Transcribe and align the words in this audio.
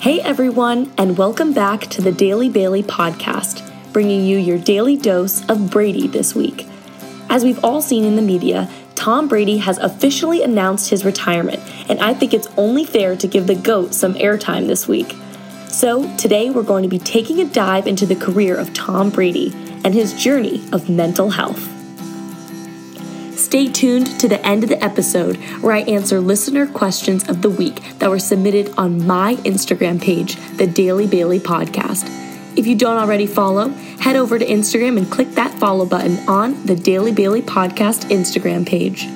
Hey 0.00 0.20
everyone, 0.20 0.92
and 0.96 1.18
welcome 1.18 1.52
back 1.52 1.80
to 1.88 2.00
the 2.00 2.12
Daily 2.12 2.48
Bailey 2.48 2.84
podcast, 2.84 3.68
bringing 3.92 4.24
you 4.24 4.38
your 4.38 4.56
daily 4.56 4.96
dose 4.96 5.44
of 5.48 5.72
Brady 5.72 6.06
this 6.06 6.36
week. 6.36 6.68
As 7.28 7.42
we've 7.42 7.62
all 7.64 7.82
seen 7.82 8.04
in 8.04 8.14
the 8.14 8.22
media, 8.22 8.70
Tom 8.94 9.26
Brady 9.26 9.58
has 9.58 9.76
officially 9.78 10.40
announced 10.40 10.90
his 10.90 11.04
retirement, 11.04 11.58
and 11.90 11.98
I 11.98 12.14
think 12.14 12.32
it's 12.32 12.46
only 12.56 12.84
fair 12.84 13.16
to 13.16 13.26
give 13.26 13.48
the 13.48 13.56
GOAT 13.56 13.92
some 13.92 14.14
airtime 14.14 14.68
this 14.68 14.86
week. 14.86 15.16
So, 15.66 16.16
today 16.16 16.48
we're 16.50 16.62
going 16.62 16.84
to 16.84 16.88
be 16.88 17.00
taking 17.00 17.40
a 17.40 17.44
dive 17.44 17.88
into 17.88 18.06
the 18.06 18.14
career 18.14 18.54
of 18.54 18.72
Tom 18.74 19.10
Brady 19.10 19.52
and 19.82 19.92
his 19.92 20.14
journey 20.14 20.64
of 20.70 20.88
mental 20.88 21.30
health. 21.30 21.77
Stay 23.48 23.66
tuned 23.66 24.20
to 24.20 24.28
the 24.28 24.46
end 24.46 24.62
of 24.62 24.68
the 24.68 24.84
episode 24.84 25.36
where 25.62 25.74
I 25.74 25.80
answer 25.84 26.20
listener 26.20 26.66
questions 26.66 27.26
of 27.30 27.40
the 27.40 27.48
week 27.48 27.80
that 27.98 28.10
were 28.10 28.18
submitted 28.18 28.74
on 28.76 29.06
my 29.06 29.36
Instagram 29.36 30.02
page, 30.02 30.36
the 30.58 30.66
Daily 30.66 31.06
Bailey 31.06 31.40
Podcast. 31.40 32.04
If 32.58 32.66
you 32.66 32.76
don't 32.76 32.98
already 32.98 33.26
follow, 33.26 33.70
head 34.00 34.16
over 34.16 34.38
to 34.38 34.44
Instagram 34.44 34.98
and 34.98 35.10
click 35.10 35.30
that 35.30 35.50
follow 35.54 35.86
button 35.86 36.18
on 36.28 36.62
the 36.66 36.76
Daily 36.76 37.10
Bailey 37.10 37.40
Podcast 37.40 38.10
Instagram 38.10 38.66
page. 38.66 39.08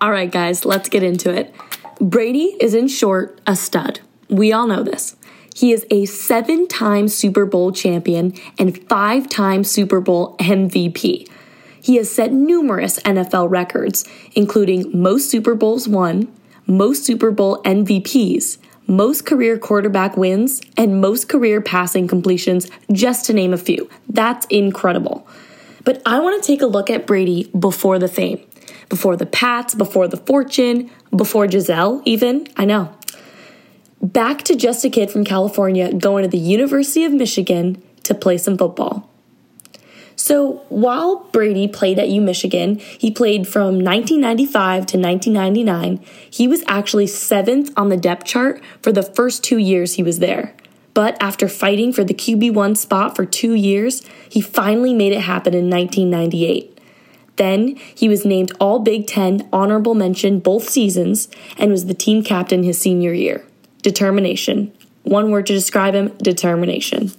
All 0.00 0.10
right, 0.10 0.28
guys, 0.28 0.64
let's 0.64 0.88
get 0.88 1.04
into 1.04 1.32
it. 1.32 1.54
Brady 2.00 2.56
is, 2.60 2.74
in 2.74 2.88
short, 2.88 3.40
a 3.46 3.54
stud. 3.54 4.00
We 4.28 4.52
all 4.52 4.66
know 4.66 4.82
this. 4.82 5.14
He 5.54 5.72
is 5.72 5.86
a 5.90 6.06
seven 6.06 6.68
time 6.68 7.08
Super 7.08 7.46
Bowl 7.46 7.72
champion 7.72 8.34
and 8.58 8.78
five 8.88 9.28
time 9.28 9.64
Super 9.64 10.00
Bowl 10.00 10.36
MVP. 10.38 11.28
He 11.82 11.96
has 11.96 12.10
set 12.10 12.32
numerous 12.32 12.98
NFL 13.00 13.50
records, 13.50 14.04
including 14.34 14.90
most 14.92 15.30
Super 15.30 15.54
Bowls 15.54 15.88
won, 15.88 16.30
most 16.66 17.04
Super 17.04 17.30
Bowl 17.30 17.62
MVPs, 17.62 18.58
most 18.86 19.24
career 19.24 19.58
quarterback 19.58 20.16
wins, 20.16 20.60
and 20.76 21.00
most 21.00 21.28
career 21.28 21.60
passing 21.60 22.06
completions, 22.06 22.70
just 22.92 23.24
to 23.26 23.32
name 23.32 23.52
a 23.52 23.58
few. 23.58 23.88
That's 24.08 24.46
incredible. 24.46 25.26
But 25.84 26.02
I 26.04 26.20
want 26.20 26.42
to 26.42 26.46
take 26.46 26.60
a 26.60 26.66
look 26.66 26.90
at 26.90 27.06
Brady 27.06 27.50
before 27.58 27.98
the 27.98 28.08
fame, 28.08 28.44
before 28.88 29.16
the 29.16 29.26
Pats, 29.26 29.74
before 29.74 30.06
the 30.06 30.18
fortune, 30.18 30.90
before 31.14 31.46
Gisele, 31.46 32.02
even. 32.04 32.46
I 32.56 32.66
know 32.66 32.94
back 34.02 34.42
to 34.44 34.56
just 34.56 34.84
a 34.84 34.90
kid 34.90 35.10
from 35.10 35.24
California 35.24 35.92
going 35.92 36.22
to 36.22 36.28
the 36.28 36.38
University 36.38 37.04
of 37.04 37.12
Michigan 37.12 37.82
to 38.02 38.14
play 38.14 38.38
some 38.38 38.56
football. 38.56 39.08
So 40.16 40.64
while 40.68 41.24
Brady 41.32 41.66
played 41.66 41.98
at 41.98 42.08
U 42.08 42.20
Michigan, 42.20 42.76
he 42.76 43.10
played 43.10 43.48
from 43.48 43.82
1995 43.82 44.86
to 44.86 44.98
1999. 44.98 46.04
He 46.30 46.46
was 46.46 46.62
actually 46.68 47.06
seventh 47.06 47.72
on 47.76 47.88
the 47.88 47.96
depth 47.96 48.26
chart 48.26 48.62
for 48.82 48.92
the 48.92 49.02
first 49.02 49.42
two 49.42 49.56
years 49.56 49.94
he 49.94 50.02
was 50.02 50.18
there. 50.18 50.54
But 50.92 51.16
after 51.22 51.48
fighting 51.48 51.92
for 51.92 52.04
the 52.04 52.12
QB1 52.12 52.76
spot 52.76 53.16
for 53.16 53.24
two 53.24 53.54
years, 53.54 54.02
he 54.28 54.40
finally 54.40 54.92
made 54.92 55.12
it 55.12 55.22
happen 55.22 55.54
in 55.54 55.70
1998. 55.70 56.78
Then 57.36 57.76
he 57.94 58.08
was 58.08 58.26
named 58.26 58.52
All 58.60 58.80
Big 58.80 59.06
Ten 59.06 59.48
honorable 59.52 59.94
mention 59.94 60.40
both 60.40 60.68
seasons 60.68 61.28
and 61.56 61.70
was 61.70 61.86
the 61.86 61.94
team 61.94 62.22
captain 62.22 62.62
his 62.62 62.78
senior 62.78 63.14
year 63.14 63.42
determination. 63.82 64.72
One 65.02 65.30
word 65.30 65.46
to 65.46 65.52
describe 65.52 65.94
him 65.94 66.08
determination. 66.18 67.12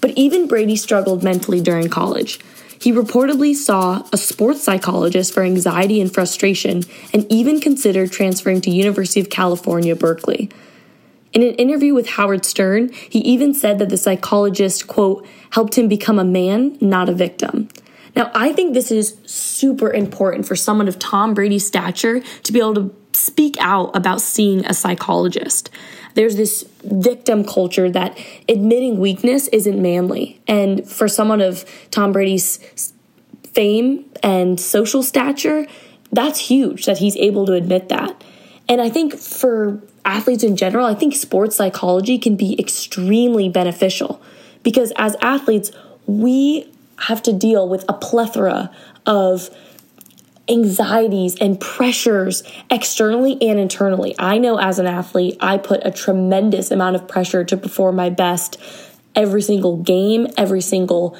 But 0.00 0.12
even 0.16 0.48
Brady 0.48 0.76
struggled 0.76 1.22
mentally 1.22 1.60
during 1.60 1.88
college. 1.88 2.40
He 2.80 2.92
reportedly 2.92 3.54
saw 3.54 4.06
a 4.10 4.16
sports 4.16 4.62
psychologist 4.62 5.34
for 5.34 5.42
anxiety 5.42 6.00
and 6.00 6.12
frustration 6.12 6.84
and 7.12 7.30
even 7.30 7.60
considered 7.60 8.10
transferring 8.10 8.62
to 8.62 8.70
University 8.70 9.20
of 9.20 9.28
California, 9.28 9.94
Berkeley. 9.94 10.48
In 11.32 11.42
an 11.42 11.54
interview 11.56 11.94
with 11.94 12.08
Howard 12.08 12.44
Stern, 12.44 12.88
he 12.88 13.18
even 13.20 13.52
said 13.52 13.78
that 13.78 13.90
the 13.90 13.98
psychologist, 13.98 14.88
quote, 14.88 15.26
helped 15.50 15.76
him 15.76 15.88
become 15.88 16.18
a 16.18 16.24
man, 16.24 16.78
not 16.80 17.08
a 17.08 17.12
victim. 17.12 17.68
Now, 18.16 18.30
I 18.34 18.52
think 18.52 18.74
this 18.74 18.90
is 18.90 19.16
super 19.24 19.92
important 19.92 20.46
for 20.46 20.56
someone 20.56 20.88
of 20.88 20.98
Tom 20.98 21.34
Brady's 21.34 21.66
stature 21.66 22.20
to 22.20 22.52
be 22.52 22.58
able 22.58 22.74
to 22.74 22.94
speak 23.12 23.56
out 23.60 23.94
about 23.96 24.20
seeing 24.20 24.64
a 24.66 24.74
psychologist. 24.74 25.70
There's 26.14 26.36
this 26.36 26.64
victim 26.82 27.44
culture 27.44 27.90
that 27.90 28.18
admitting 28.48 28.98
weakness 28.98 29.48
isn't 29.48 29.80
manly. 29.80 30.40
And 30.46 30.88
for 30.88 31.08
someone 31.08 31.40
of 31.40 31.64
Tom 31.90 32.12
Brady's 32.12 32.92
fame 33.52 34.04
and 34.22 34.58
social 34.58 35.02
stature, 35.02 35.66
that's 36.12 36.38
huge 36.38 36.86
that 36.86 36.98
he's 36.98 37.16
able 37.16 37.46
to 37.46 37.52
admit 37.52 37.88
that. 37.88 38.24
And 38.68 38.80
I 38.80 38.88
think 38.88 39.14
for 39.14 39.80
athletes 40.04 40.44
in 40.44 40.56
general, 40.56 40.86
I 40.86 40.94
think 40.94 41.14
sports 41.14 41.56
psychology 41.56 42.18
can 42.18 42.36
be 42.36 42.58
extremely 42.58 43.48
beneficial 43.48 44.20
because 44.62 44.92
as 44.96 45.16
athletes, 45.20 45.70
we 46.06 46.70
have 47.00 47.22
to 47.22 47.32
deal 47.32 47.68
with 47.68 47.84
a 47.88 47.92
plethora 47.92 48.70
of 49.06 49.50
anxieties 50.48 51.36
and 51.40 51.60
pressures 51.60 52.42
externally 52.70 53.38
and 53.40 53.58
internally. 53.58 54.14
I 54.18 54.38
know 54.38 54.58
as 54.58 54.78
an 54.78 54.86
athlete, 54.86 55.36
I 55.40 55.58
put 55.58 55.80
a 55.84 55.90
tremendous 55.90 56.70
amount 56.70 56.96
of 56.96 57.06
pressure 57.06 57.44
to 57.44 57.56
perform 57.56 57.96
my 57.96 58.10
best 58.10 58.60
every 59.14 59.42
single 59.42 59.76
game, 59.76 60.26
every 60.36 60.60
single 60.60 61.16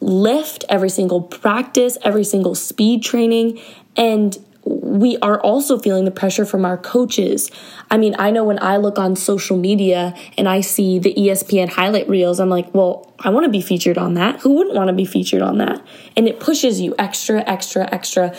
lift, 0.00 0.64
every 0.68 0.90
single 0.90 1.22
practice, 1.22 1.96
every 2.02 2.24
single 2.24 2.54
speed 2.54 3.02
training. 3.02 3.60
And 3.96 4.38
we 4.64 5.16
are 5.18 5.40
also 5.40 5.78
feeling 5.78 6.04
the 6.04 6.10
pressure 6.10 6.44
from 6.44 6.64
our 6.64 6.76
coaches. 6.76 7.50
I 7.90 7.96
mean, 7.96 8.14
I 8.18 8.30
know 8.30 8.44
when 8.44 8.62
I 8.62 8.76
look 8.76 8.98
on 8.98 9.16
social 9.16 9.56
media 9.56 10.14
and 10.36 10.48
I 10.48 10.60
see 10.60 10.98
the 10.98 11.14
ESPN 11.14 11.70
highlight 11.70 12.08
reels, 12.08 12.40
I'm 12.40 12.50
like, 12.50 12.72
well, 12.74 13.12
I 13.20 13.30
want 13.30 13.44
to 13.44 13.50
be 13.50 13.62
featured 13.62 13.96
on 13.96 14.14
that. 14.14 14.40
Who 14.40 14.50
wouldn't 14.50 14.76
want 14.76 14.88
to 14.88 14.94
be 14.94 15.04
featured 15.04 15.42
on 15.42 15.58
that? 15.58 15.82
And 16.16 16.28
it 16.28 16.40
pushes 16.40 16.80
you 16.80 16.94
extra, 16.98 17.42
extra, 17.48 17.88
extra 17.92 18.36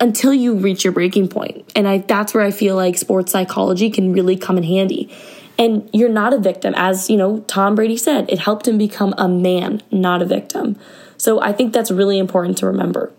until 0.00 0.32
you 0.34 0.54
reach 0.54 0.84
your 0.84 0.92
breaking 0.92 1.28
point. 1.28 1.70
And 1.74 1.88
I 1.88 1.98
that's 1.98 2.34
where 2.34 2.44
I 2.44 2.50
feel 2.50 2.76
like 2.76 2.98
sports 2.98 3.32
psychology 3.32 3.90
can 3.90 4.12
really 4.12 4.36
come 4.36 4.58
in 4.58 4.64
handy. 4.64 5.10
And 5.58 5.88
you're 5.92 6.08
not 6.08 6.32
a 6.32 6.38
victim 6.38 6.72
as, 6.76 7.10
you 7.10 7.16
know, 7.16 7.40
Tom 7.40 7.74
Brady 7.74 7.96
said, 7.96 8.30
it 8.30 8.38
helped 8.38 8.68
him 8.68 8.78
become 8.78 9.12
a 9.18 9.28
man, 9.28 9.82
not 9.90 10.22
a 10.22 10.24
victim. 10.24 10.78
So 11.16 11.40
I 11.40 11.52
think 11.52 11.72
that's 11.72 11.90
really 11.90 12.18
important 12.18 12.58
to 12.58 12.66
remember. 12.66 13.12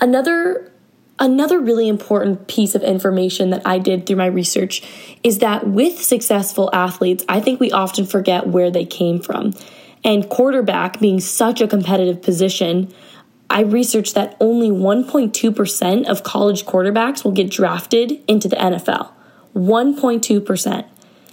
Another 0.00 0.70
Another 1.20 1.58
really 1.58 1.88
important 1.88 2.46
piece 2.46 2.76
of 2.76 2.82
information 2.82 3.50
that 3.50 3.62
I 3.66 3.78
did 3.78 4.06
through 4.06 4.16
my 4.16 4.26
research 4.26 4.82
is 5.24 5.38
that 5.38 5.66
with 5.66 6.00
successful 6.00 6.70
athletes, 6.72 7.24
I 7.28 7.40
think 7.40 7.58
we 7.58 7.72
often 7.72 8.06
forget 8.06 8.46
where 8.46 8.70
they 8.70 8.84
came 8.84 9.20
from. 9.20 9.52
And 10.04 10.28
quarterback 10.28 11.00
being 11.00 11.18
such 11.18 11.60
a 11.60 11.66
competitive 11.66 12.22
position, 12.22 12.94
I 13.50 13.62
researched 13.62 14.14
that 14.14 14.36
only 14.40 14.70
1.2% 14.70 16.06
of 16.06 16.22
college 16.22 16.64
quarterbacks 16.66 17.24
will 17.24 17.32
get 17.32 17.50
drafted 17.50 18.20
into 18.28 18.46
the 18.48 18.56
NFL. 18.56 19.10
1.2%. 19.56 20.84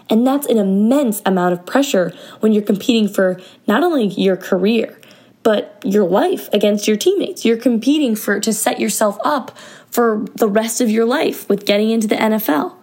And 0.10 0.26
that's 0.26 0.48
an 0.48 0.58
immense 0.58 1.22
amount 1.26 1.54
of 1.54 1.66
pressure 1.66 2.12
when 2.40 2.54
you're 2.54 2.64
competing 2.64 3.08
for 3.08 3.40
not 3.68 3.84
only 3.84 4.08
your 4.08 4.38
career, 4.38 5.00
but 5.46 5.80
your 5.86 6.06
life 6.06 6.50
against 6.54 6.88
your 6.88 6.98
teammates. 6.98 7.46
You're 7.46 7.58
competing 7.58 8.16
for 8.16 8.40
to 8.40 8.52
set 8.52 8.80
yourself 8.80 9.20
up 9.24 9.56
for 9.96 10.26
the 10.36 10.50
rest 10.50 10.82
of 10.82 10.90
your 10.90 11.06
life 11.06 11.48
with 11.48 11.66
getting 11.66 11.90
into 11.90 12.06
the 12.06 12.16
NFL. 12.16 12.76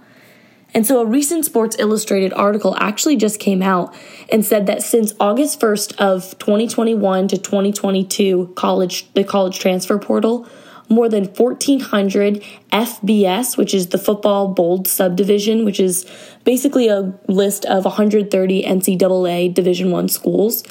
And 0.73 0.87
so 0.87 1.03
a 1.03 1.05
recent 1.05 1.45
Sports 1.45 1.77
Illustrated 1.79 2.33
article 2.33 2.75
actually 2.81 3.17
just 3.17 3.39
came 3.39 3.61
out 3.61 3.95
and 4.31 4.43
said 4.43 4.65
that 4.67 4.83
since 4.83 5.13
August 5.21 5.61
1st 5.61 5.97
of 5.97 6.39
2021 6.39 7.29
to 7.29 7.37
2022 7.37 8.55
college 8.57 9.13
the 9.13 9.25
college 9.25 9.59
transfer 9.59 9.99
portal, 9.99 10.49
more 10.89 11.11
than 11.11 11.25
1400 11.25 12.43
FBS, 12.73 13.59
which 13.59 13.75
is 13.75 13.89
the 13.89 13.99
football 13.99 14.49
bowl 14.49 14.83
subdivision, 14.87 15.67
which 15.67 15.79
is 15.79 16.07
basically 16.45 16.89
a 16.89 17.13
list 17.29 17.67
of 17.67 17.85
130 17.85 18.63
NCAA 18.63 19.53
Division 19.53 19.91
1 19.91 20.09
schools, 20.09 20.65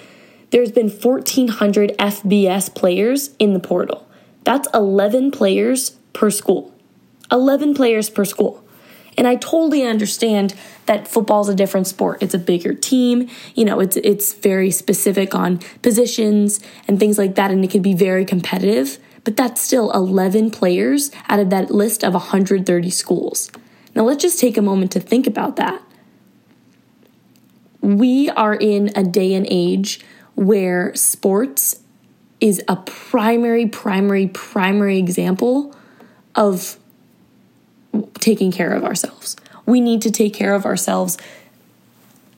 there's 0.49 0.71
been 0.71 0.89
1,400 0.89 1.95
FBS 1.99 2.73
players 2.73 3.35
in 3.37 3.53
the 3.53 3.59
portal. 3.59 4.07
That's 4.43 4.67
11 4.73 5.29
players 5.29 5.97
per 6.13 6.29
school. 6.29 6.73
11 7.31 7.73
players 7.73 8.09
per 8.09 8.25
school. 8.25 8.63
And 9.17 9.27
I 9.27 9.35
totally 9.35 9.83
understand 9.83 10.55
that 10.85 11.07
football's 11.07 11.49
a 11.49 11.55
different 11.55 11.87
sport. 11.87 12.21
It's 12.21 12.33
a 12.33 12.39
bigger 12.39 12.73
team. 12.73 13.29
You 13.55 13.65
know, 13.65 13.79
it's 13.79 13.97
it's 13.97 14.33
very 14.33 14.71
specific 14.71 15.35
on 15.35 15.59
positions 15.81 16.59
and 16.87 16.99
things 16.99 17.17
like 17.17 17.35
that 17.35 17.51
and 17.51 17.63
it 17.63 17.71
can 17.71 17.81
be 17.81 17.93
very 17.93 18.25
competitive, 18.25 18.99
but 19.23 19.37
that's 19.37 19.61
still 19.61 19.91
11 19.91 20.51
players 20.51 21.11
out 21.27 21.39
of 21.39 21.49
that 21.49 21.71
list 21.71 22.03
of 22.03 22.13
130 22.13 22.89
schools. 22.89 23.51
Now 23.95 24.03
let's 24.03 24.21
just 24.21 24.39
take 24.39 24.57
a 24.57 24.61
moment 24.61 24.91
to 24.93 24.99
think 24.99 25.27
about 25.27 25.57
that. 25.57 25.81
We 27.81 28.29
are 28.29 28.53
in 28.53 28.91
a 28.95 29.03
day 29.03 29.33
and 29.33 29.45
age 29.49 30.01
where 30.35 30.95
sports 30.95 31.81
is 32.39 32.61
a 32.67 32.77
primary, 32.77 33.67
primary, 33.67 34.27
primary 34.27 34.97
example 34.97 35.75
of 36.35 36.77
taking 38.19 38.51
care 38.51 38.73
of 38.73 38.83
ourselves. 38.83 39.35
We 39.65 39.81
need 39.81 40.01
to 40.03 40.11
take 40.11 40.33
care 40.33 40.53
of 40.53 40.65
ourselves 40.65 41.17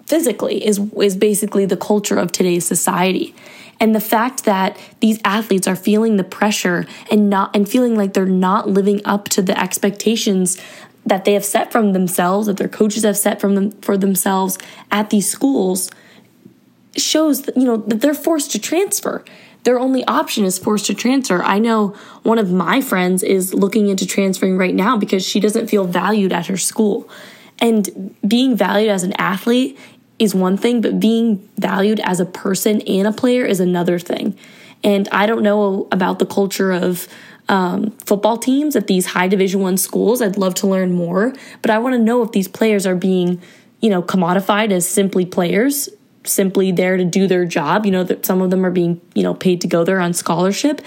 physically 0.05 0.65
is 0.65 0.79
is 0.97 1.15
basically 1.15 1.65
the 1.65 1.77
culture 1.77 2.17
of 2.17 2.31
today's 2.31 2.65
society. 2.65 3.33
And 3.79 3.95
the 3.95 4.01
fact 4.01 4.45
that 4.45 4.77
these 4.99 5.19
athletes 5.25 5.67
are 5.67 5.75
feeling 5.75 6.17
the 6.17 6.23
pressure 6.23 6.85
and 7.11 7.29
not 7.29 7.55
and 7.55 7.67
feeling 7.67 7.95
like 7.97 8.13
they're 8.13 8.25
not 8.25 8.69
living 8.69 9.01
up 9.05 9.29
to 9.29 9.41
the 9.41 9.59
expectations 9.59 10.57
that 11.05 11.25
they 11.25 11.33
have 11.33 11.43
set 11.43 11.71
from 11.71 11.91
themselves, 11.91 12.47
that 12.47 12.57
their 12.57 12.69
coaches 12.69 13.03
have 13.03 13.17
set 13.17 13.41
from 13.41 13.55
them 13.55 13.71
for 13.81 13.97
themselves 13.97 14.57
at 14.91 15.09
these 15.09 15.29
schools 15.29 15.89
shows 16.95 17.43
that 17.43 17.57
you 17.57 17.65
know 17.65 17.77
that 17.77 18.01
they're 18.01 18.13
forced 18.13 18.51
to 18.51 18.59
transfer 18.59 19.23
their 19.63 19.79
only 19.79 20.03
option 20.05 20.45
is 20.45 20.59
forced 20.59 20.85
to 20.87 20.93
transfer. 20.93 21.41
I 21.41 21.59
know 21.59 21.89
one 22.23 22.37
of 22.37 22.51
my 22.51 22.81
friends 22.81 23.23
is 23.23 23.53
looking 23.53 23.87
into 23.87 24.05
transferring 24.05 24.57
right 24.57 24.75
now 24.75 24.97
because 24.97 25.25
she 25.25 25.39
doesn't 25.39 25.67
feel 25.67 25.85
valued 25.85 26.33
at 26.33 26.47
her 26.47 26.57
school. 26.57 27.09
And 27.59 28.15
being 28.27 28.57
valued 28.57 28.89
as 28.89 29.03
an 29.03 29.13
athlete 29.13 29.77
is 30.19 30.35
one 30.35 30.57
thing, 30.57 30.81
but 30.81 30.99
being 30.99 31.49
valued 31.57 31.99
as 32.01 32.19
a 32.19 32.25
person 32.25 32.81
and 32.81 33.07
a 33.07 33.11
player 33.11 33.45
is 33.45 33.59
another 33.59 33.99
thing. 33.99 34.37
And 34.83 35.07
I 35.11 35.25
don't 35.25 35.43
know 35.43 35.87
about 35.91 36.19
the 36.19 36.25
culture 36.25 36.73
of 36.73 37.07
um, 37.47 37.91
football 37.91 38.37
teams 38.37 38.75
at 38.75 38.87
these 38.87 39.07
high 39.07 39.27
division 39.27 39.61
one 39.61 39.77
schools. 39.77 40.21
I'd 40.21 40.37
love 40.37 40.55
to 40.55 40.67
learn 40.67 40.93
more, 40.93 41.33
but 41.61 41.71
I 41.71 41.79
want 41.79 41.93
to 41.93 41.99
know 42.01 42.21
if 42.21 42.31
these 42.31 42.47
players 42.47 42.85
are 42.85 42.95
being, 42.95 43.41
you 43.81 43.89
know, 43.89 44.01
commodified 44.01 44.71
as 44.71 44.87
simply 44.87 45.25
players 45.25 45.89
simply 46.25 46.71
there 46.71 46.97
to 46.97 47.05
do 47.05 47.27
their 47.27 47.45
job. 47.45 47.85
You 47.85 47.91
know, 47.91 48.03
that 48.03 48.25
some 48.25 48.41
of 48.41 48.49
them 48.49 48.65
are 48.65 48.71
being, 48.71 49.01
you 49.13 49.23
know, 49.23 49.33
paid 49.33 49.61
to 49.61 49.67
go 49.67 49.83
there 49.83 49.99
on 49.99 50.13
scholarship. 50.13 50.81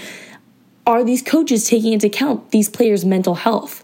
Are 0.87 1.03
these 1.03 1.23
coaches 1.23 1.69
taking 1.69 1.93
into 1.93 2.07
account 2.07 2.51
these 2.51 2.69
players' 2.69 3.05
mental 3.05 3.35
health? 3.35 3.83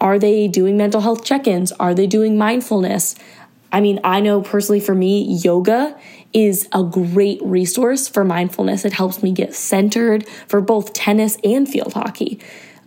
Are 0.00 0.18
they 0.18 0.48
doing 0.48 0.76
mental 0.76 1.00
health 1.00 1.24
check 1.24 1.46
ins? 1.46 1.70
Are 1.72 1.94
they 1.94 2.08
doing 2.08 2.36
mindfulness? 2.36 3.14
I 3.70 3.80
mean, 3.80 4.00
I 4.04 4.20
know 4.20 4.42
personally 4.42 4.80
for 4.80 4.94
me, 4.94 5.22
yoga 5.22 5.98
is 6.32 6.68
a 6.72 6.82
great 6.82 7.40
resource 7.42 8.08
for 8.08 8.24
mindfulness. 8.24 8.84
It 8.84 8.92
helps 8.92 9.22
me 9.22 9.32
get 9.32 9.54
centered 9.54 10.26
for 10.48 10.60
both 10.60 10.92
tennis 10.92 11.38
and 11.44 11.68
field 11.68 11.94
hockey. 11.94 12.40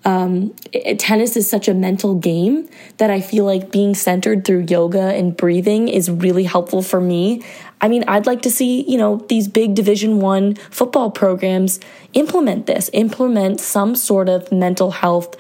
Um, 0.04 0.54
it, 0.72 1.00
tennis 1.00 1.36
is 1.36 1.50
such 1.50 1.68
a 1.68 1.74
mental 1.74 2.14
game 2.14 2.70
that 2.98 3.10
I 3.10 3.22
feel 3.22 3.44
like 3.44 3.72
being 3.72 3.96
centered 3.96 4.46
through 4.46 4.66
yoga 4.70 5.02
and 5.02 5.36
breathing 5.36 5.88
is 5.88 6.12
really 6.12 6.44
helpful 6.44 6.84
for 6.84 7.02
me. 7.02 7.44
I 7.82 7.88
mean, 7.88 8.04
I'd 8.08 8.26
like 8.26 8.42
to 8.44 8.50
see, 8.50 8.90
you 8.90 8.98
know, 8.98 9.18
these 9.30 9.48
big 9.48 9.76
Division 9.76 10.20
1 10.20 10.56
football 10.56 11.12
programs 11.12 11.80
implement 12.14 12.66
this, 12.66 12.90
implement 12.94 13.60
some 13.60 13.96
sort 13.96 14.30
of 14.30 14.52
mental 14.52 14.92
health 14.92 15.36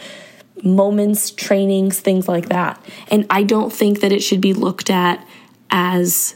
moments, 0.63 1.31
trainings, 1.31 1.99
things 1.99 2.27
like 2.27 2.49
that. 2.49 2.83
And 3.09 3.25
I 3.29 3.43
don't 3.43 3.71
think 3.71 4.01
that 4.01 4.11
it 4.11 4.21
should 4.21 4.41
be 4.41 4.53
looked 4.53 4.89
at 4.89 5.25
as 5.69 6.35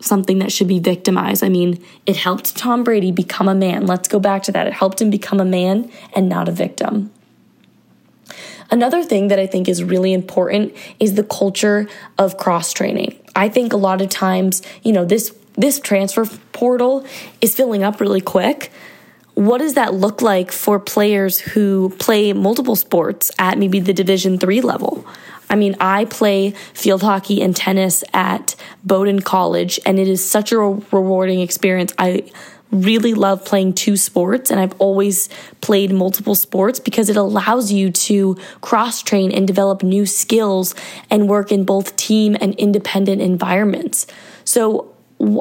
something 0.00 0.38
that 0.38 0.50
should 0.50 0.68
be 0.68 0.78
victimized. 0.78 1.44
I 1.44 1.48
mean, 1.48 1.82
it 2.06 2.16
helped 2.16 2.56
Tom 2.56 2.84
Brady 2.84 3.12
become 3.12 3.48
a 3.48 3.54
man. 3.54 3.86
Let's 3.86 4.08
go 4.08 4.18
back 4.18 4.42
to 4.44 4.52
that. 4.52 4.66
It 4.66 4.72
helped 4.72 5.00
him 5.00 5.10
become 5.10 5.40
a 5.40 5.44
man 5.44 5.90
and 6.14 6.28
not 6.28 6.48
a 6.48 6.52
victim. 6.52 7.12
Another 8.70 9.02
thing 9.02 9.28
that 9.28 9.38
I 9.38 9.46
think 9.46 9.68
is 9.68 9.82
really 9.82 10.12
important 10.12 10.74
is 10.98 11.14
the 11.14 11.24
culture 11.24 11.88
of 12.18 12.36
cross 12.36 12.72
training. 12.72 13.18
I 13.34 13.48
think 13.48 13.72
a 13.72 13.76
lot 13.76 14.00
of 14.00 14.08
times, 14.08 14.62
you 14.82 14.92
know, 14.92 15.04
this 15.04 15.34
this 15.56 15.80
transfer 15.80 16.24
portal 16.52 17.04
is 17.40 17.54
filling 17.54 17.82
up 17.82 18.00
really 18.00 18.20
quick. 18.20 18.72
What 19.34 19.58
does 19.58 19.74
that 19.74 19.94
look 19.94 20.22
like 20.22 20.52
for 20.52 20.78
players 20.78 21.38
who 21.38 21.90
play 21.98 22.32
multiple 22.32 22.76
sports 22.76 23.30
at 23.38 23.58
maybe 23.58 23.80
the 23.80 23.92
Division 23.92 24.38
3 24.38 24.60
level? 24.60 25.06
I 25.50 25.56
mean, 25.56 25.76
I 25.80 26.06
play 26.06 26.50
field 26.72 27.02
hockey 27.02 27.42
and 27.42 27.54
tennis 27.54 28.04
at 28.14 28.54
Bowdoin 28.84 29.20
College, 29.20 29.78
and 29.84 29.98
it 29.98 30.08
is 30.08 30.24
such 30.24 30.52
a 30.52 30.58
rewarding 30.58 31.40
experience. 31.40 31.92
I 31.98 32.30
really 32.72 33.14
love 33.14 33.44
playing 33.44 33.72
two 33.72 33.96
sports 33.96 34.50
and 34.50 34.60
I've 34.60 34.80
always 34.80 35.28
played 35.60 35.92
multiple 35.92 36.36
sports 36.36 36.78
because 36.78 37.08
it 37.08 37.16
allows 37.16 37.72
you 37.72 37.90
to 37.90 38.36
cross 38.60 39.02
train 39.02 39.32
and 39.32 39.46
develop 39.46 39.82
new 39.82 40.06
skills 40.06 40.74
and 41.10 41.28
work 41.28 41.50
in 41.50 41.64
both 41.64 41.96
team 41.96 42.36
and 42.40 42.54
independent 42.54 43.20
environments. 43.20 44.06
So 44.44 44.89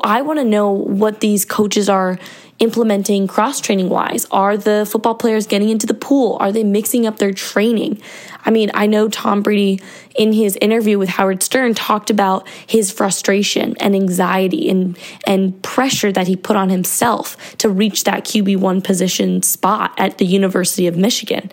I 0.04 0.22
want 0.22 0.40
to 0.40 0.46
know 0.46 0.72
what 0.72 1.22
these 1.22 1.46
coaches 1.46 1.90
are 1.90 2.20
implementing 2.60 3.26
cross 3.26 3.62
training 3.62 3.90
wise? 3.90 4.28
Are 4.32 4.58
the 4.58 4.88
football 4.90 5.16
players 5.16 5.48
getting 5.48 5.70
into 5.70 5.88
the 5.88 5.94
pool? 5.94 6.38
Are 6.40 6.52
they 6.52 6.64
mixing 6.64 7.08
up 7.08 7.18
their 7.18 7.32
training? 7.32 8.02
I 8.46 8.52
mean, 8.52 8.70
I 8.74 8.86
know 8.86 9.08
Tom 9.10 9.42
Brady 9.42 9.82
in 10.16 10.34
his 10.34 10.58
interview 10.58 11.00
with 11.00 11.10
Howard 11.10 11.42
Stern 11.42 11.74
talked 11.74 12.10
about 12.10 12.48
his 12.68 12.92
frustration 12.92 13.76
and 13.80 13.96
anxiety 13.96 14.70
and 14.70 14.98
and 15.26 15.62
pressure 15.64 16.12
that 16.12 16.28
he 16.28 16.36
put 16.36 16.56
on 16.56 16.70
himself 16.70 17.58
to 17.58 17.70
reach 17.70 18.04
that 18.04 18.26
QB1 18.26 18.84
position 18.84 19.42
spot 19.42 19.94
at 19.98 20.18
the 20.18 20.26
University 20.26 20.88
of 20.88 20.98
Michigan. 20.98 21.50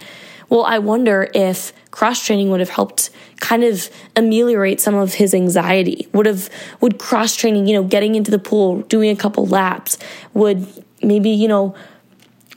Well, 0.49 0.65
I 0.65 0.79
wonder 0.79 1.29
if 1.35 1.73
cross 1.91 2.25
training 2.25 2.51
would 2.51 2.61
have 2.61 2.71
helped 2.71 3.11
kind 3.41 3.65
of 3.65 3.91
ameliorate 4.15 4.81
some 4.81 4.95
of 4.95 5.15
his 5.15 5.35
anxiety. 5.35 6.09
Would 6.13 6.27
have 6.27 6.49
would 6.81 6.99
cross 6.99 7.35
training, 7.35 7.67
you 7.67 7.75
know, 7.75 7.85
getting 7.85 8.15
into 8.15 8.31
the 8.31 8.39
pool, 8.39 8.83
doing 8.83 9.11
a 9.11 9.17
couple 9.17 9.47
laps, 9.47 9.99
would 10.35 10.67
maybe, 11.03 11.31
you 11.31 11.49
know, 11.49 11.75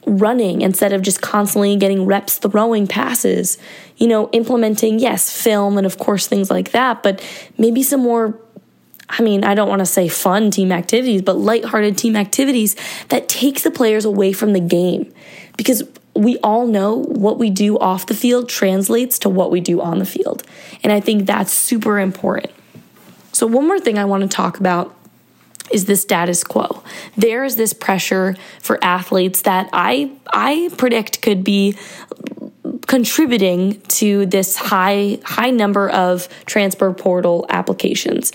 running 0.06 0.62
instead 0.62 0.94
of 0.94 1.02
just 1.02 1.22
constantly 1.22 1.76
getting 1.76 2.06
reps 2.06 2.38
throwing 2.38 2.88
passes, 2.88 3.58
you 3.98 4.08
know, 4.08 4.30
implementing, 4.32 5.00
yes, 5.00 5.30
film 5.32 5.78
and 5.78 5.86
of 5.86 5.98
course 5.98 6.28
things 6.28 6.50
like 6.50 6.72
that, 6.72 7.04
but 7.04 7.24
maybe 7.58 7.84
some 7.84 8.02
more. 8.02 8.40
I 9.12 9.24
mean, 9.24 9.44
I 9.44 9.56
don't 9.56 9.68
want 9.68 9.80
to 9.80 9.88
say 9.88 10.08
fun 10.08 10.52
team 10.52 10.72
activities, 10.72 11.24
but 11.24 11.36
lighthearted 11.36 11.98
team 11.98 12.16
activities 12.16 12.76
that 13.08 13.28
take 13.28 13.64
the 13.64 13.72
players 13.72 14.06
away 14.06 14.34
from 14.34 14.54
the 14.54 14.60
game. 14.60 15.12
Because 15.58 15.82
we 16.20 16.38
all 16.40 16.68
know 16.68 16.96
what 16.96 17.40
we 17.40 17.50
do 17.50 17.80
off 17.80 18.06
the 18.06 18.14
field 18.14 18.50
translates 18.50 19.18
to 19.20 19.30
what 19.30 19.52
we 19.52 19.62
do 19.62 19.80
on 19.82 20.00
the 20.00 20.06
field. 20.06 20.44
And 20.84 20.92
I 20.92 21.00
think 21.00 21.26
that's 21.26 21.54
super 21.54 21.98
important. 21.98 22.52
So, 23.32 23.48
one 23.48 23.66
more 23.66 23.80
thing 23.80 23.98
I 23.98 24.04
want 24.04 24.24
to 24.24 24.28
talk 24.28 24.60
about 24.60 24.94
is 25.72 25.86
the 25.86 25.96
status 25.96 26.44
quo. 26.44 26.84
There 27.16 27.46
is 27.46 27.56
this 27.56 27.72
pressure 27.72 28.36
for 28.62 28.84
athletes 28.84 29.44
that 29.44 29.70
I 29.72 30.12
I 30.34 30.70
predict 30.78 31.22
could 31.22 31.44
be 31.44 31.78
contributing 32.88 33.80
to 33.82 34.26
this 34.26 34.58
high 34.58 35.20
high 35.24 35.52
number 35.52 35.90
of 35.90 36.28
transfer 36.46 36.92
portal 36.92 37.46
applications. 37.48 38.34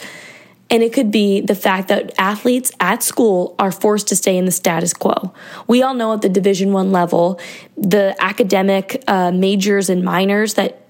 And 0.74 0.82
it 0.82 0.92
could 0.92 1.12
be 1.12 1.40
the 1.40 1.54
fact 1.54 1.86
that 1.86 2.12
athletes 2.18 2.72
at 2.80 3.04
school 3.04 3.54
are 3.60 3.70
forced 3.70 4.08
to 4.08 4.16
stay 4.16 4.36
in 4.36 4.44
the 4.44 4.50
status 4.50 4.92
quo. 4.92 5.32
We 5.68 5.84
all 5.84 5.94
know 5.94 6.14
at 6.14 6.22
the 6.22 6.28
Division 6.28 6.72
One 6.72 6.90
level, 6.90 7.38
the 7.76 8.16
academic 8.18 9.00
uh, 9.06 9.30
majors 9.30 9.88
and 9.88 10.02
minors 10.02 10.54
that 10.54 10.80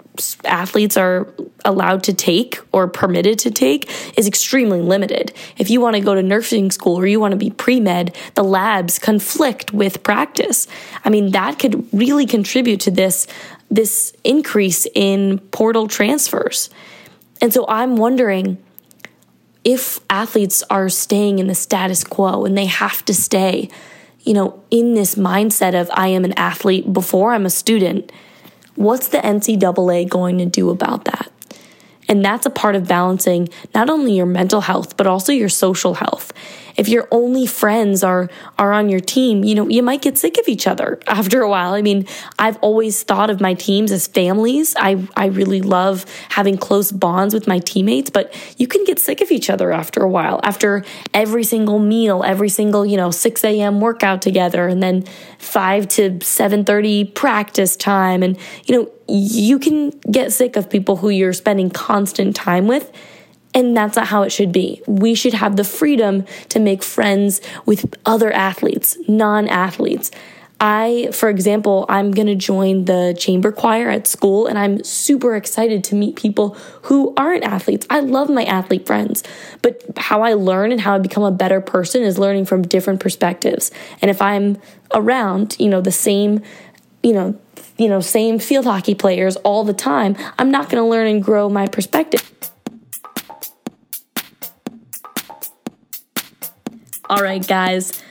athletes 0.43 0.97
are 0.97 1.31
allowed 1.65 2.01
to 2.05 2.13
take 2.13 2.57
or 2.71 2.87
permitted 2.87 3.37
to 3.37 3.51
take 3.51 3.87
is 4.17 4.25
extremely 4.25 4.81
limited. 4.81 5.31
If 5.55 5.69
you 5.69 5.81
want 5.81 5.95
to 5.97 6.01
go 6.01 6.15
to 6.15 6.23
nursing 6.23 6.71
school 6.71 6.97
or 6.97 7.05
you 7.05 7.19
want 7.19 7.33
to 7.33 7.37
be 7.37 7.51
pre 7.51 7.79
med, 7.79 8.15
the 8.33 8.43
labs 8.43 8.97
conflict 8.97 9.71
with 9.71 10.01
practice. 10.01 10.67
I 11.03 11.11
mean, 11.11 11.29
that 11.33 11.59
could 11.59 11.87
really 11.93 12.25
contribute 12.25 12.79
to 12.81 12.89
this, 12.89 13.27
this 13.69 14.15
increase 14.23 14.87
in 14.95 15.37
portal 15.51 15.87
transfers. 15.87 16.71
And 17.39 17.53
so 17.53 17.67
I'm 17.67 17.97
wondering 17.97 18.57
if 19.65 19.99
athletes 20.09 20.63
are 20.69 20.87
staying 20.87 21.39
in 21.39 21.47
the 21.47 21.55
status 21.55 22.05
quo 22.05 22.45
and 22.45 22.57
they 22.57 22.67
have 22.67 23.03
to 23.05 23.13
stay, 23.13 23.69
you 24.21 24.33
know, 24.33 24.63
in 24.71 24.93
this 24.93 25.15
mindset 25.15 25.79
of 25.79 25.89
I 25.93 26.07
am 26.07 26.23
an 26.23 26.33
athlete 26.33 26.93
before 26.93 27.33
I'm 27.33 27.45
a 27.45 27.49
student 27.49 28.11
What's 28.75 29.07
the 29.07 29.19
NCAA 29.19 30.09
going 30.09 30.37
to 30.39 30.45
do 30.45 30.69
about 30.69 31.05
that? 31.05 31.31
And 32.07 32.23
that's 32.23 32.45
a 32.45 32.49
part 32.49 32.75
of 32.75 32.87
balancing 32.87 33.49
not 33.73 33.89
only 33.89 34.13
your 34.13 34.25
mental 34.25 34.61
health, 34.61 34.97
but 34.97 35.07
also 35.07 35.31
your 35.31 35.49
social 35.49 35.95
health 35.95 36.33
if 36.75 36.89
your 36.89 37.07
only 37.11 37.45
friends 37.45 38.03
are 38.03 38.29
are 38.57 38.73
on 38.73 38.89
your 38.89 38.99
team, 38.99 39.43
you 39.43 39.55
know, 39.55 39.67
you 39.67 39.81
might 39.81 40.01
get 40.01 40.17
sick 40.17 40.37
of 40.37 40.47
each 40.47 40.67
other 40.67 40.99
after 41.07 41.41
a 41.41 41.49
while. 41.49 41.73
I 41.73 41.81
mean, 41.81 42.05
I've 42.37 42.57
always 42.57 43.03
thought 43.03 43.29
of 43.29 43.41
my 43.41 43.53
teams 43.53 43.91
as 43.91 44.07
families. 44.07 44.75
I 44.77 45.07
I 45.15 45.27
really 45.27 45.61
love 45.61 46.05
having 46.29 46.57
close 46.57 46.91
bonds 46.91 47.33
with 47.33 47.47
my 47.47 47.59
teammates, 47.59 48.09
but 48.09 48.33
you 48.57 48.67
can 48.67 48.83
get 48.83 48.99
sick 48.99 49.21
of 49.21 49.31
each 49.31 49.49
other 49.49 49.71
after 49.71 50.03
a 50.03 50.09
while. 50.09 50.39
After 50.43 50.83
every 51.13 51.43
single 51.43 51.79
meal, 51.79 52.23
every 52.23 52.49
single, 52.49 52.85
you 52.85 52.97
know, 52.97 53.11
6 53.11 53.43
a.m. 53.43 53.79
workout 53.79 54.21
together, 54.21 54.67
and 54.67 54.81
then 54.81 55.03
5 55.39 55.87
to 55.89 56.19
7:30 56.19 57.13
practice 57.13 57.75
time. 57.75 58.23
And, 58.23 58.37
you 58.65 58.75
know, 58.75 58.91
you 59.07 59.59
can 59.59 59.91
get 60.11 60.33
sick 60.33 60.55
of 60.55 60.69
people 60.69 60.97
who 60.97 61.09
you're 61.09 61.33
spending 61.33 61.69
constant 61.69 62.35
time 62.35 62.67
with 62.67 62.91
and 63.55 63.75
that's 63.75 63.95
not 63.95 64.07
how 64.07 64.23
it 64.23 64.31
should 64.31 64.51
be. 64.51 64.83
We 64.85 65.15
should 65.15 65.33
have 65.33 65.55
the 65.55 65.63
freedom 65.63 66.25
to 66.49 66.59
make 66.59 66.83
friends 66.83 67.41
with 67.65 67.95
other 68.05 68.31
athletes, 68.31 68.97
non 69.07 69.47
athletes. 69.47 70.11
I, 70.59 71.09
for 71.11 71.29
example, 71.29 71.85
I'm 71.89 72.11
going 72.11 72.27
to 72.27 72.35
join 72.35 72.85
the 72.85 73.15
chamber 73.17 73.51
choir 73.51 73.89
at 73.89 74.07
school 74.07 74.47
and 74.47 74.57
I'm 74.57 74.83
super 74.83 75.35
excited 75.35 75.83
to 75.85 75.95
meet 75.95 76.15
people 76.15 76.55
who 76.83 77.13
aren't 77.17 77.43
athletes. 77.43 77.85
I 77.89 77.99
love 77.99 78.29
my 78.29 78.45
athlete 78.45 78.85
friends, 78.85 79.23
but 79.61 79.83
how 79.97 80.21
I 80.21 80.33
learn 80.33 80.71
and 80.71 80.79
how 80.79 80.95
I 80.95 80.99
become 80.99 81.23
a 81.23 81.31
better 81.31 81.59
person 81.59 82.03
is 82.03 82.17
learning 82.17 82.45
from 82.45 82.61
different 82.61 83.01
perspectives. 83.01 83.69
And 84.01 84.09
if 84.09 84.21
I'm 84.21 84.57
around, 84.93 85.57
you 85.59 85.67
know, 85.67 85.81
the 85.81 85.91
same, 85.91 86.41
you 87.03 87.13
know, 87.13 87.37
you 87.77 87.89
know, 87.89 87.99
same 87.99 88.39
field 88.39 88.63
hockey 88.63 88.95
players 88.95 89.35
all 89.37 89.65
the 89.65 89.73
time, 89.73 90.15
I'm 90.39 90.51
not 90.51 90.69
going 90.69 90.81
to 90.81 90.89
learn 90.89 91.07
and 91.07 91.21
grow 91.21 91.49
my 91.49 91.67
perspective. 91.67 92.31
All 97.07 97.21
right, 97.21 97.45
guys. 97.45 98.01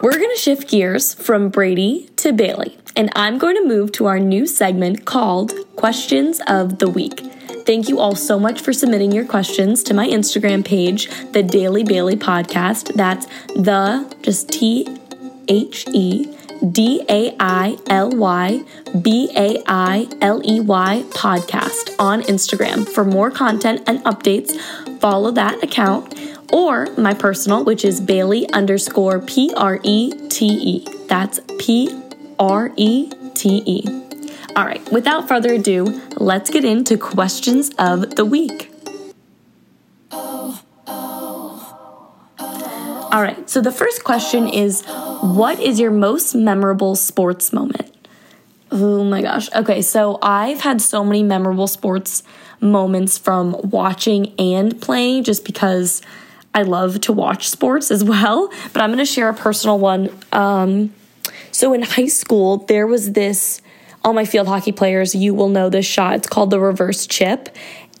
We're 0.00 0.12
going 0.16 0.34
to 0.34 0.40
shift 0.40 0.70
gears 0.70 1.12
from 1.12 1.50
Brady 1.50 2.08
to 2.16 2.32
Bailey, 2.32 2.78
and 2.96 3.12
I'm 3.14 3.36
going 3.36 3.56
to 3.56 3.68
move 3.68 3.92
to 3.92 4.06
our 4.06 4.18
new 4.18 4.46
segment 4.46 5.04
called 5.04 5.52
Questions 5.76 6.40
of 6.46 6.78
the 6.78 6.88
Week. 6.88 7.20
Thank 7.66 7.90
you 7.90 8.00
all 8.00 8.14
so 8.14 8.38
much 8.38 8.62
for 8.62 8.72
submitting 8.72 9.12
your 9.12 9.26
questions 9.26 9.82
to 9.82 9.92
my 9.92 10.08
Instagram 10.08 10.64
page, 10.64 11.10
the 11.32 11.42
Daily 11.42 11.84
Bailey 11.84 12.16
Podcast. 12.16 12.94
That's 12.94 13.26
the 13.48 14.10
just 14.22 14.48
T 14.48 14.88
H 15.48 15.86
E 15.92 16.34
D 16.72 17.04
A 17.10 17.36
I 17.38 17.76
L 17.88 18.10
Y 18.12 18.64
B 19.02 19.30
A 19.36 19.62
I 19.66 20.08
L 20.22 20.40
E 20.42 20.60
Y 20.60 21.04
podcast 21.10 21.94
on 21.98 22.22
Instagram. 22.22 22.88
For 22.88 23.04
more 23.04 23.30
content 23.30 23.82
and 23.86 23.98
updates, 24.04 24.58
follow 25.00 25.30
that 25.32 25.62
account 25.62 26.14
or 26.52 26.86
my 26.96 27.14
personal, 27.14 27.64
which 27.64 27.84
is 27.84 28.00
Bailey 28.00 28.48
underscore 28.52 29.20
P 29.20 29.52
R 29.56 29.80
E 29.82 30.12
T 30.28 30.46
E. 30.46 30.86
That's 31.08 31.40
P 31.58 31.90
R 32.38 32.72
E 32.76 33.10
T 33.34 33.62
E. 33.66 33.84
All 34.56 34.64
right, 34.64 34.82
without 34.92 35.28
further 35.28 35.54
ado, 35.54 36.00
let's 36.16 36.50
get 36.50 36.64
into 36.64 36.98
questions 36.98 37.70
of 37.78 38.16
the 38.16 38.24
week. 38.24 38.70
All 43.12 43.22
right, 43.22 43.50
so 43.50 43.60
the 43.60 43.72
first 43.72 44.04
question 44.04 44.48
is 44.48 44.84
What 45.20 45.58
is 45.58 45.80
your 45.80 45.90
most 45.90 46.34
memorable 46.34 46.94
sports 46.94 47.52
moment? 47.52 47.90
Oh 48.70 49.02
my 49.02 49.20
gosh. 49.20 49.52
Okay, 49.52 49.82
so 49.82 50.18
I've 50.22 50.60
had 50.60 50.80
so 50.80 51.04
many 51.04 51.24
memorable 51.24 51.66
sports 51.66 52.22
moments 52.60 53.18
from 53.18 53.56
watching 53.64 54.32
and 54.38 54.80
playing 54.80 55.24
just 55.24 55.44
because 55.44 56.02
I 56.54 56.62
love 56.62 57.00
to 57.02 57.12
watch 57.12 57.48
sports 57.48 57.90
as 57.90 58.02
well, 58.02 58.48
but 58.72 58.82
I'm 58.82 58.90
going 58.90 58.98
to 58.98 59.04
share 59.04 59.28
a 59.28 59.34
personal 59.34 59.78
one. 59.78 60.10
Um, 60.32 60.92
so 61.52 61.72
in 61.72 61.82
high 61.82 62.06
school, 62.06 62.58
there 62.58 62.86
was 62.86 63.12
this, 63.12 63.60
all 64.04 64.12
my 64.12 64.24
field 64.24 64.48
hockey 64.48 64.72
players, 64.72 65.14
you 65.14 65.34
will 65.34 65.48
know 65.48 65.68
this 65.68 65.86
shot. 65.86 66.14
It's 66.16 66.28
called 66.28 66.50
the 66.50 66.60
reverse 66.60 67.06
chip. 67.06 67.48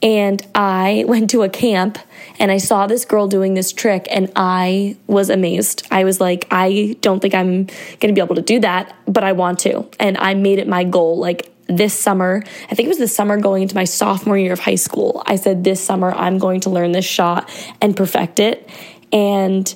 And 0.02 0.44
I 0.54 1.04
went 1.08 1.30
to 1.30 1.42
a 1.42 1.48
camp 1.48 1.98
and 2.38 2.50
I 2.50 2.58
saw 2.58 2.86
this 2.86 3.04
girl 3.04 3.28
doing 3.28 3.54
this 3.54 3.72
trick 3.72 4.06
and 4.10 4.30
I 4.34 4.96
was 5.06 5.30
amazed. 5.30 5.86
I 5.90 6.04
was 6.04 6.20
like, 6.20 6.46
I 6.50 6.96
don't 7.00 7.20
think 7.20 7.34
I'm 7.34 7.66
going 7.66 8.08
to 8.08 8.12
be 8.12 8.20
able 8.20 8.36
to 8.36 8.42
do 8.42 8.60
that, 8.60 8.96
but 9.06 9.24
I 9.24 9.32
want 9.32 9.58
to. 9.60 9.86
And 9.98 10.16
I 10.18 10.34
made 10.34 10.58
it 10.58 10.66
my 10.66 10.84
goal. 10.84 11.18
Like, 11.18 11.52
this 11.70 11.98
summer, 11.98 12.42
I 12.70 12.74
think 12.74 12.86
it 12.86 12.88
was 12.88 12.98
the 12.98 13.08
summer 13.08 13.38
going 13.38 13.62
into 13.62 13.74
my 13.74 13.84
sophomore 13.84 14.38
year 14.38 14.52
of 14.52 14.60
high 14.60 14.76
school. 14.76 15.22
I 15.26 15.36
said, 15.36 15.64
This 15.64 15.82
summer, 15.82 16.12
I'm 16.12 16.38
going 16.38 16.60
to 16.60 16.70
learn 16.70 16.92
this 16.92 17.04
shot 17.04 17.50
and 17.80 17.96
perfect 17.96 18.40
it. 18.40 18.68
And 19.12 19.72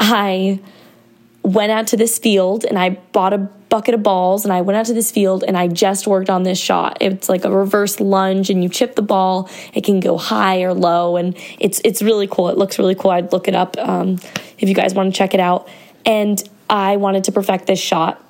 I 0.00 0.60
went 1.42 1.72
out 1.72 1.86
to 1.88 1.96
this 1.96 2.18
field 2.18 2.64
and 2.64 2.78
I 2.78 2.90
bought 2.90 3.32
a 3.32 3.38
bucket 3.38 3.94
of 3.94 4.02
balls 4.02 4.44
and 4.44 4.52
I 4.52 4.60
went 4.62 4.76
out 4.76 4.86
to 4.86 4.94
this 4.94 5.10
field 5.10 5.44
and 5.46 5.56
I 5.56 5.68
just 5.68 6.06
worked 6.06 6.30
on 6.30 6.42
this 6.42 6.58
shot. 6.58 6.98
It's 7.00 7.28
like 7.28 7.44
a 7.44 7.50
reverse 7.50 8.00
lunge 8.00 8.50
and 8.50 8.62
you 8.62 8.68
chip 8.68 8.94
the 8.96 9.02
ball. 9.02 9.48
It 9.74 9.84
can 9.84 10.00
go 10.00 10.16
high 10.16 10.62
or 10.62 10.74
low 10.74 11.16
and 11.16 11.36
it's 11.58 11.80
it's 11.84 12.02
really 12.02 12.26
cool. 12.26 12.48
It 12.48 12.58
looks 12.58 12.78
really 12.78 12.94
cool. 12.94 13.10
I'd 13.10 13.32
look 13.32 13.48
it 13.48 13.54
up 13.54 13.76
um, 13.78 14.18
if 14.58 14.68
you 14.68 14.74
guys 14.74 14.94
want 14.94 15.12
to 15.12 15.18
check 15.18 15.34
it 15.34 15.40
out. 15.40 15.68
And 16.04 16.42
I 16.70 16.96
wanted 16.96 17.24
to 17.24 17.32
perfect 17.32 17.66
this 17.66 17.80
shot 17.80 18.22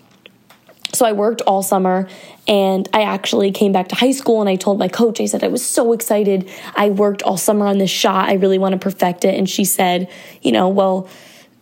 so 0.93 1.05
I 1.05 1.13
worked 1.13 1.43
all 1.43 1.63
summer 1.63 2.09
and 2.47 2.89
I 2.93 3.03
actually 3.03 3.51
came 3.51 3.73
back 3.73 3.89
to 3.89 3.95
high 3.95 4.13
school 4.13 4.41
and 4.41 4.49
I 4.49 4.57
told 4.57 4.79
my 4.79 4.89
coach, 4.89 5.21
I 5.21 5.27
said, 5.27 5.45
I 5.45 5.49
was 5.49 5.65
so 5.65 5.93
excited. 5.93 6.51
I 6.75 6.91
worked 6.91 7.23
all 7.23 7.37
summer 7.37 7.67
on 7.67 7.79
this 7.79 7.91
shot. 7.91 8.29
I 8.29 8.35
really 8.35 8.59
want 8.59 8.73
to 8.73 8.79
perfect 8.79 9.25
it. 9.25 9.35
And 9.35 9.49
she 9.49 9.65
said, 9.65 10.11
you 10.41 10.53
know, 10.53 10.69
well, 10.69 11.09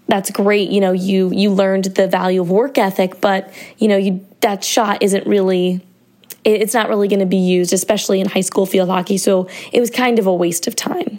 that's 0.07 0.31
great. 0.31 0.71
You 0.71 0.81
know, 0.81 0.93
you 0.93 1.33
you 1.33 1.51
learned 1.51 1.87
the 1.87 2.07
value 2.07 2.41
of 2.41 2.51
work 2.51 2.79
ethic, 2.79 3.21
but 3.21 3.53
you 3.79 3.89
know, 3.89 3.97
you 3.97 4.25
that 4.41 4.63
shot 4.63 5.03
isn't 5.03 5.27
really 5.27 5.81
it's 6.45 6.75
not 6.75 6.89
really 6.89 7.09
going 7.09 7.21
to 7.21 7.27
be 7.27 7.37
used, 7.37 7.73
especially 7.73 8.21
in 8.21 8.29
high 8.29 8.41
school 8.41 8.67
field 8.67 8.89
hockey. 8.89 9.19
So 9.19 9.49
it 9.73 9.81
was 9.81 9.91
kind 9.91 10.21
of 10.21 10.29
a 10.29 10.33
waste 10.33 10.69
of 10.69 10.77
time. 10.77 11.19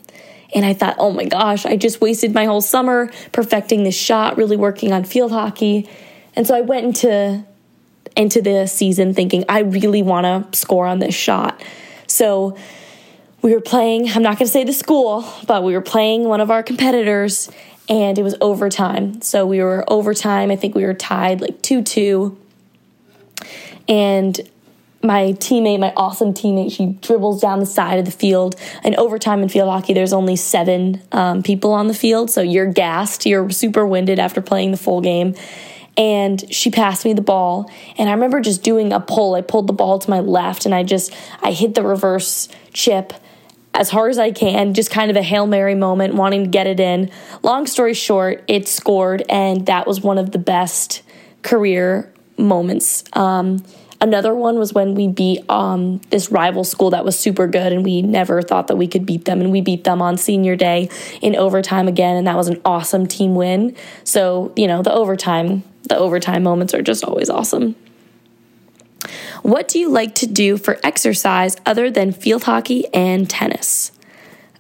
And 0.56 0.66
I 0.66 0.74
thought, 0.74 0.96
oh 1.00 1.12
my 1.12 1.26
gosh, 1.26 1.66
I 1.66 1.76
just 1.76 2.00
wasted 2.00 2.34
my 2.34 2.46
whole 2.46 2.62
summer 2.62 3.12
perfecting 3.34 3.84
this 3.84 3.98
shot, 3.98 4.38
really 4.38 4.56
working 4.56 4.94
on 4.94 5.04
field 5.04 5.32
hockey. 5.34 5.90
And 6.34 6.48
so 6.48 6.56
I 6.56 6.62
went 6.62 6.86
into 6.86 7.44
into 8.18 8.42
the 8.42 8.66
season 8.68 9.14
thinking, 9.14 9.46
I 9.48 9.60
really 9.60 10.02
want 10.02 10.52
to 10.52 10.58
score 10.58 10.88
on 10.88 11.00
this 11.00 11.16
shot. 11.16 11.64
So 12.08 12.58
we 13.42 13.54
were 13.54 13.62
playing, 13.62 14.10
I'm 14.10 14.24
not 14.24 14.40
going 14.40 14.48
to 14.48 14.52
say 14.52 14.64
the 14.64 14.74
school, 14.74 15.26
but 15.46 15.64
we 15.64 15.74
were 15.74 15.82
playing 15.82 16.24
one 16.24 16.42
of 16.42 16.50
our 16.50 16.64
competitors 16.64 17.50
and 17.88 18.18
it 18.18 18.24
was 18.24 18.36
overtime. 18.42 19.22
So 19.22 19.46
we 19.46 19.62
were 19.62 19.86
overtime. 19.88 20.52
I 20.52 20.56
think 20.56 20.76
we 20.76 20.84
were 20.84 20.96
tied 20.96 21.40
like 21.40 21.62
2 21.62 21.84
2. 21.84 22.38
And 23.88 24.38
my 25.04 25.34
teammate, 25.34 25.80
my 25.80 25.94
awesome 25.96 26.34
teammate, 26.34 26.76
she 26.76 26.88
dribbles 26.88 27.40
down 27.40 27.60
the 27.60 27.66
side 27.66 28.00
of 28.00 28.06
the 28.06 28.12
field. 28.12 28.56
And 28.84 28.96
overtime 28.96 29.44
in 29.44 29.48
field 29.48 29.70
hockey, 29.70 29.94
there's 29.94 30.12
only 30.12 30.36
seven 30.36 31.02
um, 31.12 31.44
people 31.44 31.72
on 31.72 31.88
the 31.88 31.94
field. 31.94 32.32
So 32.32 32.42
you're 32.42 32.66
gassed, 32.66 33.26
you're 33.26 33.50
super 33.52 33.86
winded 33.86 34.20
after 34.20 34.42
playing 34.42 34.72
the 34.72 34.78
full 34.78 35.02
game 35.02 35.36
and 35.98 36.54
she 36.54 36.70
passed 36.70 37.04
me 37.04 37.14
the 37.14 37.22
ball. 37.22 37.70
And 37.98 38.10
i 38.10 38.14
remember 38.14 38.40
just 38.40 38.64
doing 38.64 38.94
a 38.94 39.00
pull. 39.00 39.36
I 39.36 39.42
pulled 39.42 39.68
the 39.68 39.74
ball 39.74 40.00
to 40.00 40.10
my 40.10 40.20
left 40.20 40.66
and 40.66 40.74
i 40.74 40.84
just 40.84 41.14
i 41.42 41.52
hit 41.52 41.76
the 41.76 41.84
reverse 41.84 42.48
chip 42.74 43.14
as 43.74 43.90
hard 43.90 44.12
as 44.12 44.18
i 44.18 44.32
can 44.32 44.74
just 44.74 44.92
kind 44.92 45.12
of 45.12 45.18
a 45.18 45.24
hail 45.24 45.48
mary 45.48 45.76
moment 45.76 46.16
wanting 46.16 46.44
to 46.46 46.50
get 46.50 46.68
it 46.68 46.80
in. 46.80 47.10
Long 47.44 47.68
story 47.68 47.94
short 47.94 48.44
it 48.48 48.68
scored 48.68 49.24
and 49.30 49.66
that 49.66 49.88
was 49.88 50.02
one 50.02 50.18
of 50.18 50.32
the 50.32 50.40
best 50.40 51.02
career 51.42 52.14
moments. 52.38 53.04
Um, 53.14 53.64
Another 54.00 54.36
one 54.36 54.60
was 54.60 54.74
when 54.74 54.94
we 54.94 55.08
beat 55.08 55.44
um, 55.50 56.00
this 56.12 56.32
rival 56.32 56.64
school 56.64 56.92
that 56.92 57.04
was 57.04 57.18
super 57.18 57.48
good, 57.48 57.74
and 57.74 57.84
we 57.84 58.02
never 58.04 58.42
thought 58.44 58.68
that 58.68 58.76
we 58.76 58.88
could 58.88 59.06
beat 59.06 59.26
them. 59.26 59.42
And 59.42 59.52
we 59.52 59.62
beat 59.62 59.86
them 59.86 60.02
on 60.02 60.18
senior 60.18 60.56
day 60.56 60.90
in 61.22 61.36
overtime 61.36 61.88
again, 61.88 62.16
and 62.16 62.28
that 62.28 62.36
was 62.36 62.48
an 62.48 62.62
awesome 62.64 63.08
team 63.08 63.34
win. 63.34 63.76
So, 64.04 64.54
you 64.56 64.68
know, 64.68 64.84
the 64.84 64.94
overtime 64.94 65.64
the 65.88 65.98
overtime 65.98 66.44
moments 66.44 66.74
are 66.74 66.82
just 66.82 67.04
always 67.04 67.30
awesome. 67.30 67.76
What 69.42 69.68
do 69.68 69.80
you 69.80 69.90
like 69.90 70.16
to 70.16 70.28
do 70.28 70.58
for 70.58 70.78
exercise 70.84 71.56
other 71.66 71.90
than 71.90 72.12
field 72.12 72.44
hockey 72.44 72.86
and 72.94 73.30
tennis? 73.30 73.92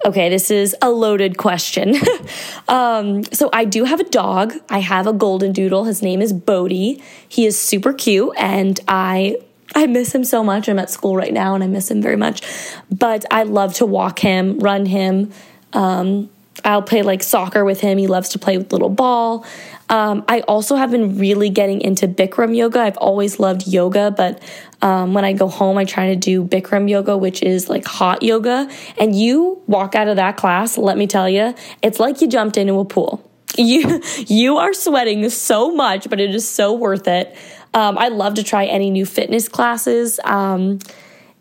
Okay, 0.08 0.30
this 0.30 0.50
is 0.50 0.74
a 0.82 0.90
loaded 0.90 1.38
question. 1.38 1.96
um, 2.70 3.26
so 3.26 3.50
I 3.52 3.66
do 3.66 3.84
have 3.84 4.00
a 4.00 4.06
dog. 4.06 4.54
I 4.70 4.80
have 4.80 5.06
a 5.06 5.12
golden 5.12 5.52
doodle. 5.52 5.84
His 5.84 6.02
name 6.02 6.22
is 6.22 6.32
Bodie. 6.32 7.04
He 7.28 7.46
is 7.46 7.60
super 7.60 7.92
cute, 7.92 8.34
and 8.38 8.80
I 8.88 9.36
I 9.76 9.86
miss 9.86 10.16
him 10.16 10.24
so 10.24 10.46
much. 10.46 10.70
I'm 10.70 10.80
at 10.80 10.90
school 10.90 11.18
right 11.18 11.34
now, 11.34 11.56
and 11.56 11.62
I 11.62 11.68
miss 11.68 11.92
him 11.92 12.02
very 12.02 12.16
much. 12.16 12.42
But 12.90 13.26
I 13.32 13.44
love 13.44 13.74
to 13.76 13.86
walk 13.86 14.20
him, 14.20 14.60
run 14.60 14.86
him. 14.86 15.34
Um, 15.74 16.30
I'll 16.66 16.82
play 16.82 17.02
like 17.02 17.24
soccer 17.24 17.64
with 17.64 17.82
him. 17.82 17.98
He 17.98 18.08
loves 18.08 18.30
to 18.30 18.40
play 18.40 18.58
with 18.58 18.72
little 18.72 18.90
ball. 18.90 19.46
Um, 19.90 20.26
I 20.28 20.42
also 20.42 20.76
have 20.76 20.92
been 20.92 21.18
really 21.18 21.50
getting 21.50 21.82
into 21.82 22.08
Bikram 22.08 22.56
yoga. 22.56 22.82
I've 22.82 22.98
always 22.98 23.40
loved 23.40 23.68
yoga, 23.68 24.12
but 24.12 24.42
um, 24.82 25.14
when 25.14 25.24
I 25.24 25.34
go 25.34 25.48
home, 25.48 25.78
I 25.78 25.86
try 25.86 26.08
to 26.08 26.16
do 26.16 26.44
Bikram 26.44 26.90
yoga, 26.90 27.18
which 27.18 27.42
is 27.42 27.70
like 27.70 27.86
hot 27.86 28.22
yoga. 28.22 28.70
And 29.00 29.16
you 29.16 29.62
walk 29.68 29.96
out 29.96 30.08
of 30.08 30.18
that 30.18 30.36
class, 30.36 30.78
let 30.78 30.98
me 30.98 31.08
tell 31.08 31.30
you, 31.30 31.56
it's 31.82 32.00
like 32.00 32.22
you 32.22 32.28
jumped 32.28 32.58
into 32.58 32.80
a 32.80 32.86
pool. 32.86 33.24
You 33.58 34.02
you 34.28 34.58
are 34.58 34.74
sweating 34.74 35.30
so 35.30 35.74
much, 35.74 36.10
but 36.10 36.20
it 36.20 36.36
is 36.36 36.48
so 36.48 36.74
worth 36.74 37.08
it. 37.08 37.36
Um, 37.74 37.98
I 37.98 38.10
love 38.10 38.36
to 38.36 38.44
try 38.44 38.66
any 38.66 38.90
new 38.90 39.06
fitness 39.06 39.48
classes. 39.48 40.20
Um, 40.24 40.80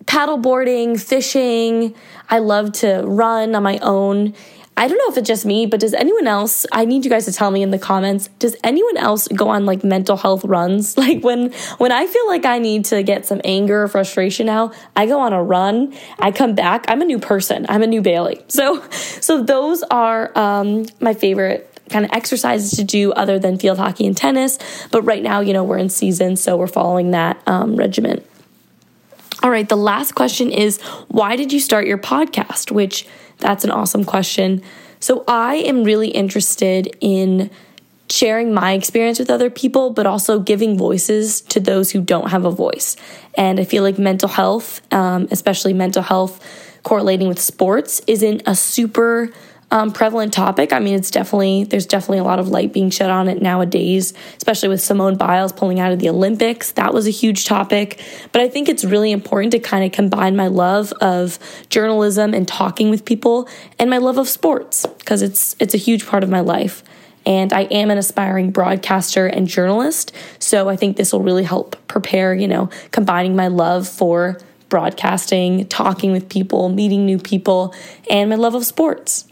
paddleboarding, 0.04 1.00
fishing. 1.00 1.94
I 2.30 2.38
love 2.38 2.72
to 2.74 3.02
run 3.04 3.54
on 3.54 3.62
my 3.62 3.78
own. 3.78 4.34
I 4.78 4.88
don't 4.88 4.98
know 4.98 5.10
if 5.10 5.16
it's 5.16 5.26
just 5.26 5.46
me, 5.46 5.64
but 5.64 5.80
does 5.80 5.94
anyone 5.94 6.26
else, 6.26 6.66
I 6.70 6.84
need 6.84 7.04
you 7.04 7.10
guys 7.10 7.24
to 7.24 7.32
tell 7.32 7.50
me 7.50 7.62
in 7.62 7.70
the 7.70 7.78
comments, 7.78 8.28
does 8.38 8.54
anyone 8.62 8.98
else 8.98 9.26
go 9.28 9.48
on 9.48 9.64
like 9.64 9.82
mental 9.82 10.16
health 10.16 10.44
runs? 10.44 10.96
Like 11.06 11.22
when 11.22 11.52
when 11.78 11.92
I 11.92 12.08
feel 12.08 12.26
like 12.26 12.44
I 12.44 12.58
need 12.58 12.86
to 12.86 13.04
get 13.04 13.26
some 13.26 13.40
anger 13.44 13.84
or 13.84 13.88
frustration 13.88 14.48
out, 14.48 14.74
I 14.96 15.06
go 15.06 15.20
on 15.20 15.32
a 15.32 15.40
run, 15.40 15.94
I 16.18 16.32
come 16.32 16.56
back, 16.56 16.84
I'm 16.88 17.00
a 17.00 17.04
new 17.04 17.20
person. 17.20 17.64
I'm 17.68 17.82
a 17.82 17.86
new 17.86 18.02
Bailey. 18.02 18.42
So 18.48 18.82
so 18.90 19.42
those 19.42 19.84
are 19.84 20.36
um 20.36 20.86
my 21.00 21.14
favorite 21.14 21.72
kind 21.90 22.04
of 22.04 22.10
exercises 22.12 22.72
to 22.72 22.84
do 22.84 23.12
other 23.12 23.38
than 23.38 23.58
field 23.58 23.78
hockey 23.78 24.06
and 24.06 24.16
tennis. 24.16 24.58
But 24.90 25.02
right 25.02 25.22
now, 25.22 25.40
you 25.40 25.52
know, 25.52 25.62
we're 25.62 25.78
in 25.78 25.88
season, 25.88 26.36
so 26.36 26.56
we're 26.56 26.66
following 26.66 27.12
that 27.12 27.40
um, 27.46 27.76
regimen. 27.76 28.24
All 29.42 29.50
right, 29.50 29.68
the 29.68 29.76
last 29.76 30.14
question 30.14 30.50
is 30.50 30.80
why 31.08 31.36
did 31.36 31.52
you 31.52 31.60
start 31.60 31.86
your 31.86 31.98
podcast? 31.98 32.72
Which 32.72 33.06
that's 33.38 33.64
an 33.64 33.70
awesome 33.70 34.04
question. 34.04 34.62
So 35.00 35.24
I 35.28 35.56
am 35.56 35.84
really 35.84 36.08
interested 36.08 36.96
in 37.00 37.50
sharing 38.08 38.54
my 38.54 38.72
experience 38.72 39.18
with 39.18 39.30
other 39.30 39.50
people, 39.50 39.90
but 39.90 40.06
also 40.06 40.38
giving 40.38 40.78
voices 40.78 41.40
to 41.42 41.60
those 41.60 41.90
who 41.90 42.00
don't 42.00 42.30
have 42.30 42.44
a 42.44 42.50
voice. 42.50 42.96
And 43.34 43.58
I 43.58 43.64
feel 43.64 43.82
like 43.82 43.98
mental 43.98 44.28
health, 44.28 44.80
um, 44.92 45.28
especially 45.30 45.72
mental 45.72 46.02
health 46.02 46.40
correlating 46.82 47.28
with 47.28 47.40
sports, 47.40 48.00
isn't 48.06 48.42
a 48.46 48.54
super 48.54 49.32
um, 49.76 49.92
prevalent 49.92 50.32
topic. 50.32 50.72
I 50.72 50.78
mean, 50.78 50.94
it's 50.94 51.10
definitely, 51.10 51.64
there's 51.64 51.84
definitely 51.84 52.18
a 52.18 52.24
lot 52.24 52.38
of 52.38 52.48
light 52.48 52.72
being 52.72 52.88
shed 52.88 53.10
on 53.10 53.28
it 53.28 53.42
nowadays, 53.42 54.14
especially 54.38 54.70
with 54.70 54.80
Simone 54.80 55.16
Biles 55.16 55.52
pulling 55.52 55.80
out 55.80 55.92
of 55.92 55.98
the 55.98 56.08
Olympics. 56.08 56.72
That 56.72 56.94
was 56.94 57.06
a 57.06 57.10
huge 57.10 57.44
topic. 57.44 58.00
But 58.32 58.40
I 58.40 58.48
think 58.48 58.70
it's 58.70 58.86
really 58.86 59.12
important 59.12 59.52
to 59.52 59.58
kind 59.58 59.84
of 59.84 59.92
combine 59.92 60.34
my 60.34 60.46
love 60.46 60.94
of 61.02 61.38
journalism 61.68 62.32
and 62.32 62.48
talking 62.48 62.88
with 62.88 63.04
people 63.04 63.50
and 63.78 63.90
my 63.90 63.98
love 63.98 64.16
of 64.16 64.30
sports 64.30 64.86
because 64.98 65.20
it's, 65.20 65.54
it's 65.60 65.74
a 65.74 65.78
huge 65.78 66.06
part 66.06 66.24
of 66.24 66.30
my 66.30 66.40
life. 66.40 66.82
And 67.26 67.52
I 67.52 67.62
am 67.64 67.90
an 67.90 67.98
aspiring 67.98 68.52
broadcaster 68.52 69.26
and 69.26 69.46
journalist. 69.46 70.12
So 70.38 70.70
I 70.70 70.76
think 70.76 70.96
this 70.96 71.12
will 71.12 71.22
really 71.22 71.44
help 71.44 71.76
prepare, 71.86 72.34
you 72.34 72.48
know, 72.48 72.70
combining 72.92 73.36
my 73.36 73.48
love 73.48 73.86
for 73.86 74.38
broadcasting, 74.70 75.66
talking 75.66 76.12
with 76.12 76.30
people, 76.30 76.70
meeting 76.70 77.04
new 77.04 77.18
people, 77.18 77.74
and 78.08 78.30
my 78.30 78.36
love 78.36 78.54
of 78.54 78.64
sports. 78.64 79.26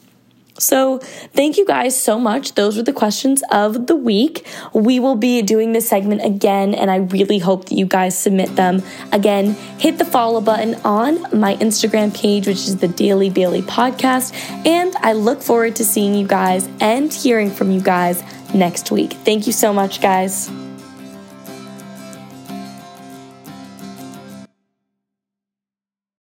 So, 0.58 0.98
thank 0.98 1.56
you 1.56 1.66
guys 1.66 2.00
so 2.00 2.18
much. 2.18 2.54
Those 2.54 2.76
were 2.76 2.84
the 2.84 2.92
questions 2.92 3.42
of 3.50 3.88
the 3.88 3.96
week. 3.96 4.46
We 4.72 5.00
will 5.00 5.16
be 5.16 5.42
doing 5.42 5.72
this 5.72 5.88
segment 5.88 6.24
again, 6.24 6.74
and 6.74 6.90
I 6.90 6.96
really 6.96 7.38
hope 7.38 7.68
that 7.68 7.74
you 7.74 7.86
guys 7.86 8.16
submit 8.16 8.54
them. 8.54 8.82
Again, 9.10 9.54
hit 9.78 9.98
the 9.98 10.04
follow 10.04 10.40
button 10.40 10.76
on 10.84 11.22
my 11.38 11.56
Instagram 11.56 12.16
page, 12.16 12.46
which 12.46 12.68
is 12.68 12.76
the 12.76 12.88
Daily 12.88 13.30
Bailey 13.30 13.62
Podcast. 13.62 14.32
And 14.64 14.94
I 14.96 15.12
look 15.12 15.42
forward 15.42 15.74
to 15.76 15.84
seeing 15.84 16.14
you 16.14 16.26
guys 16.26 16.68
and 16.80 17.12
hearing 17.12 17.50
from 17.50 17.72
you 17.72 17.80
guys 17.80 18.22
next 18.54 18.92
week. 18.92 19.12
Thank 19.24 19.46
you 19.48 19.52
so 19.52 19.72
much, 19.72 20.00
guys. 20.00 20.50